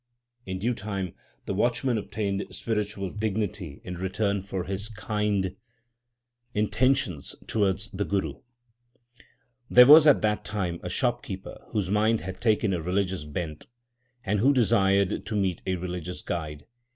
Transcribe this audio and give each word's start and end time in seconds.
In 0.47 0.57
due 0.57 0.73
time 0.73 1.13
the 1.45 1.53
watchman 1.53 1.99
obtained 1.99 2.43
spiritual 2.49 3.11
dignity 3.11 3.81
in 3.83 3.99
return 3.99 4.41
for 4.41 4.63
his 4.63 4.89
kind 4.89 5.55
intentions 6.55 7.35
towards 7.45 7.91
the 7.91 8.03
Guru. 8.03 8.41
There 9.69 9.85
was 9.85 10.07
at 10.07 10.23
that 10.23 10.43
time 10.43 10.79
a 10.81 10.89
shopkeeper 10.89 11.59
whose 11.69 11.91
mind 11.91 12.21
had 12.21 12.41
taken 12.41 12.73
a 12.73 12.81
religious 12.81 13.25
bent, 13.25 13.67
and 14.25 14.39
who 14.39 14.53
desired 14.55 15.23
to 15.23 15.35
meet 15.35 15.61
a 15.67 15.75
religious 15.75 16.23
guide. 16.23 16.65